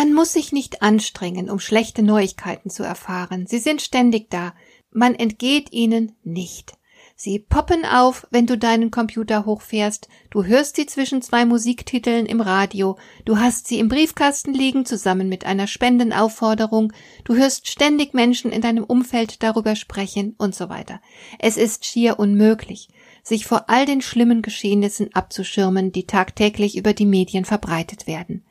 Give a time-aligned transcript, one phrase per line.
[0.00, 3.48] Man muss sich nicht anstrengen, um schlechte Neuigkeiten zu erfahren.
[3.48, 4.54] Sie sind ständig da.
[4.92, 6.74] Man entgeht ihnen nicht.
[7.16, 12.40] Sie poppen auf, wenn du deinen Computer hochfährst, du hörst sie zwischen zwei Musiktiteln im
[12.40, 16.92] Radio, du hast sie im Briefkasten liegen zusammen mit einer Spendenaufforderung,
[17.24, 21.00] du hörst ständig Menschen in deinem Umfeld darüber sprechen und so weiter.
[21.40, 22.88] Es ist schier unmöglich,
[23.24, 28.44] sich vor all den schlimmen Geschehnissen abzuschirmen, die tagtäglich über die Medien verbreitet werden.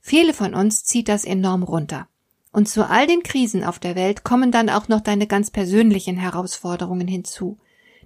[0.00, 2.08] Viele von uns zieht das enorm runter.
[2.52, 6.16] Und zu all den Krisen auf der Welt kommen dann auch noch deine ganz persönlichen
[6.16, 7.58] Herausforderungen hinzu.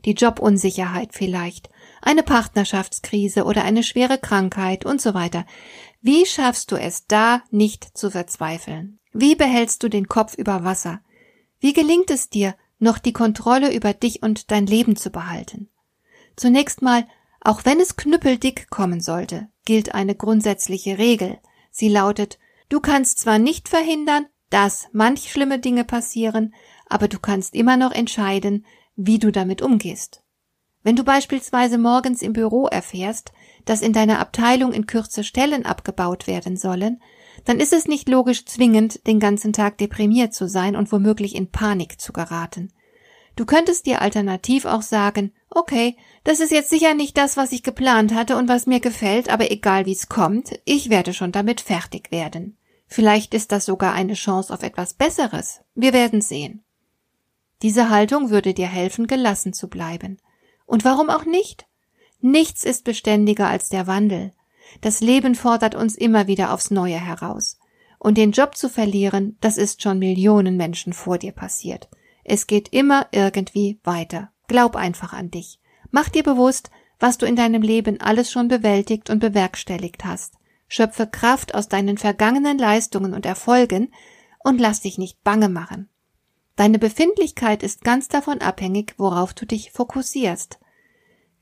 [0.05, 1.71] Die Jobunsicherheit vielleicht,
[2.03, 5.47] eine Partnerschaftskrise oder eine schwere Krankheit und so weiter.
[6.03, 8.99] Wie schaffst du es da nicht zu verzweifeln?
[9.15, 11.01] Wie behältst du den Kopf über Wasser?
[11.61, 15.71] Wie gelingt es dir, noch die Kontrolle über dich und dein Leben zu behalten?
[16.37, 17.07] Zunächst mal,
[17.41, 21.39] auch wenn es knüppeldick kommen sollte, gilt eine grundsätzliche Regel–
[21.77, 26.55] Sie lautet, du kannst zwar nicht verhindern, dass manch schlimme Dinge passieren,
[26.89, 30.23] aber du kannst immer noch entscheiden, wie du damit umgehst.
[30.85, 33.33] Wenn du beispielsweise morgens im Büro erfährst,
[33.65, 37.03] dass in deiner Abteilung in Kürze Stellen abgebaut werden sollen,
[37.45, 41.51] dann ist es nicht logisch zwingend, den ganzen Tag deprimiert zu sein und womöglich in
[41.51, 42.73] Panik zu geraten.
[43.37, 47.63] Du könntest dir alternativ auch sagen, okay, das ist jetzt sicher nicht das, was ich
[47.63, 51.61] geplant hatte und was mir gefällt, aber egal wie es kommt, ich werde schon damit
[51.61, 52.57] fertig werden.
[52.87, 55.63] Vielleicht ist das sogar eine Chance auf etwas Besseres.
[55.75, 56.63] Wir werden sehen.
[57.63, 60.19] Diese Haltung würde dir helfen, gelassen zu bleiben.
[60.67, 61.67] Und warum auch nicht?
[62.21, 64.33] Nichts ist beständiger als der Wandel.
[64.81, 67.59] Das Leben fordert uns immer wieder aufs Neue heraus.
[67.99, 71.89] Und den Job zu verlieren, das ist schon Millionen Menschen vor dir passiert.
[72.25, 74.31] Es geht immer irgendwie weiter.
[74.49, 75.61] Glaub einfach an dich.
[75.91, 80.35] Mach dir bewusst, was du in deinem Leben alles schon bewältigt und bewerkstelligt hast.
[80.69, 83.93] Schöpfe Kraft aus deinen vergangenen Leistungen und Erfolgen
[84.43, 85.89] und lass dich nicht bange machen.
[86.57, 90.59] Deine Befindlichkeit ist ganz davon abhängig, worauf du dich fokussierst.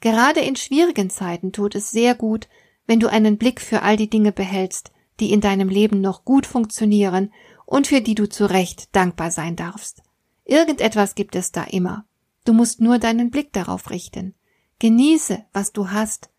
[0.01, 2.49] Gerade in schwierigen Zeiten tut es sehr gut,
[2.87, 6.47] wenn du einen Blick für all die Dinge behältst, die in deinem Leben noch gut
[6.47, 7.33] funktionieren
[7.67, 10.03] und für die du zu Recht dankbar sein darfst.
[10.45, 12.05] Irgendetwas gibt es da immer.
[12.45, 14.35] Du musst nur deinen Blick darauf richten.
[14.79, 16.31] Genieße, was du hast.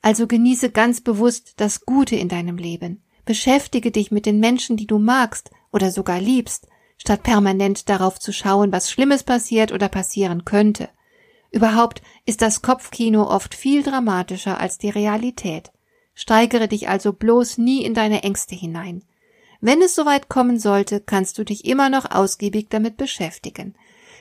[0.00, 3.02] Also genieße ganz bewusst das Gute in deinem Leben.
[3.24, 8.32] Beschäftige dich mit den Menschen, die du magst oder sogar liebst, statt permanent darauf zu
[8.32, 10.88] schauen, was Schlimmes passiert oder passieren könnte.
[11.50, 15.70] Überhaupt ist das Kopfkino oft viel dramatischer als die Realität.
[16.14, 19.04] Steigere dich also bloß nie in deine Ängste hinein.
[19.64, 23.76] Wenn es soweit kommen sollte, kannst du dich immer noch ausgiebig damit beschäftigen.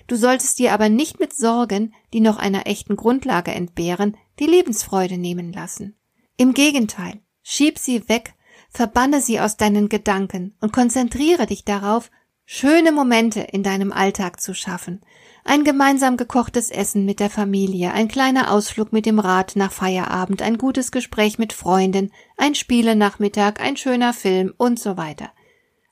[0.06, 5.18] Du solltest dir aber nicht mit Sorgen, die noch einer echten Grundlage entbehren, die Lebensfreude
[5.18, 5.96] nehmen lassen.
[6.38, 8.36] Im Gegenteil, schieb sie weg,
[8.70, 12.12] verbanne sie aus deinen Gedanken und konzentriere dich darauf,
[12.54, 15.00] schöne Momente in deinem Alltag zu schaffen.
[15.46, 20.42] Ein gemeinsam gekochtes Essen mit der Familie, ein kleiner Ausflug mit dem Rad nach Feierabend,
[20.42, 25.32] ein gutes Gespräch mit Freunden, ein Spielenachmittag, ein schöner Film und so weiter.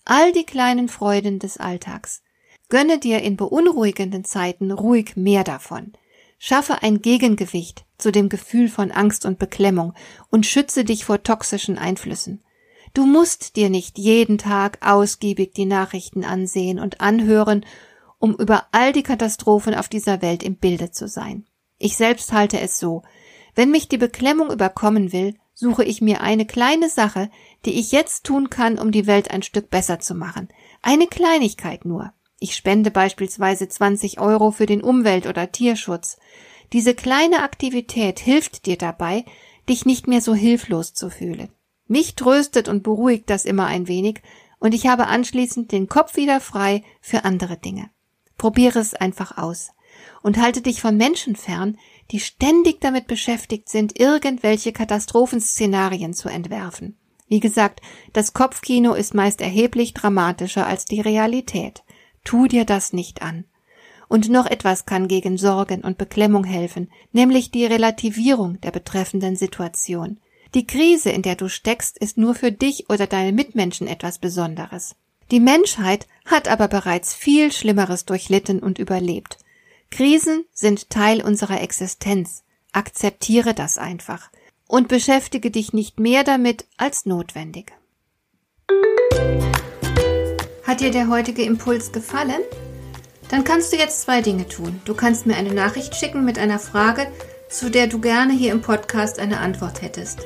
[0.04, 2.24] All die kleinen Freuden des Alltags.
[2.68, 5.94] Gönne dir in beunruhigenden Zeiten ruhig mehr davon.
[6.40, 9.94] Schaffe ein Gegengewicht zu dem Gefühl von Angst und Beklemmung
[10.30, 12.44] und schütze dich vor toxischen Einflüssen.
[12.94, 17.66] Du musst dir nicht jeden Tag ausgiebig die Nachrichten ansehen und anhören
[18.20, 21.46] um über all die Katastrophen auf dieser Welt im Bilde zu sein.
[21.78, 23.02] Ich selbst halte es so,
[23.56, 27.30] wenn mich die Beklemmung überkommen will, suche ich mir eine kleine Sache,
[27.66, 30.50] die ich jetzt tun kann, um die Welt ein Stück besser zu machen.
[30.82, 32.14] Eine Kleinigkeit nur.
[32.40, 36.18] Ich spende beispielsweise 20 Euro für den Umwelt- oder Tierschutz.
[36.72, 39.26] Diese kleine Aktivität hilft dir dabei,
[39.68, 41.50] dich nicht mehr so hilflos zu fühlen.
[41.90, 44.22] Mich tröstet und beruhigt das immer ein wenig,
[44.60, 47.90] und ich habe anschließend den Kopf wieder frei für andere Dinge.
[48.38, 49.72] Probiere es einfach aus
[50.22, 51.78] und halte dich von Menschen fern,
[52.12, 56.96] die ständig damit beschäftigt sind, irgendwelche Katastrophenszenarien zu entwerfen.
[57.28, 57.82] Wie gesagt,
[58.14, 61.84] das Kopfkino ist meist erheblich dramatischer als die Realität.
[62.24, 63.46] Tu dir das nicht an.
[64.08, 70.20] Und noch etwas kann gegen Sorgen und Beklemmung helfen, nämlich die Relativierung der betreffenden Situation.
[70.56, 74.96] Die Krise, in der du steckst, ist nur für dich oder deine Mitmenschen etwas Besonderes.
[75.30, 79.38] Die Menschheit hat aber bereits viel Schlimmeres durchlitten und überlebt.
[79.92, 82.44] Krisen sind Teil unserer Existenz.
[82.72, 84.32] Akzeptiere das einfach
[84.68, 87.72] und beschäftige dich nicht mehr damit als notwendig.
[90.66, 92.42] Hat dir der heutige Impuls gefallen?
[93.30, 94.82] Dann kannst du jetzt zwei Dinge tun.
[94.86, 97.12] Du kannst mir eine Nachricht schicken mit einer Frage,
[97.50, 100.26] zu der du gerne hier im Podcast eine Antwort hättest.